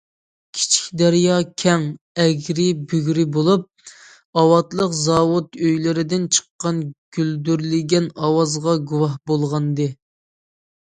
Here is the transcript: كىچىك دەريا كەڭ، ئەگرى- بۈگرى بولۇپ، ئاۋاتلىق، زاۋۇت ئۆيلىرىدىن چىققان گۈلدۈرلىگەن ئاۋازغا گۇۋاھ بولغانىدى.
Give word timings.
كىچىك 0.57 0.85
دەريا 1.01 1.33
كەڭ، 1.63 1.83
ئەگرى- 2.23 2.79
بۈگرى 2.93 3.25
بولۇپ، 3.35 3.91
ئاۋاتلىق، 4.43 4.97
زاۋۇت 5.03 5.61
ئۆيلىرىدىن 5.67 6.27
چىققان 6.39 6.83
گۈلدۈرلىگەن 7.19 8.11
ئاۋازغا 8.15 8.77
گۇۋاھ 8.93 9.15
بولغانىدى. 9.33 9.91